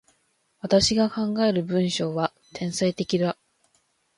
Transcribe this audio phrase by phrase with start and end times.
[0.61, 3.37] 私が考える文章は、天才的だ。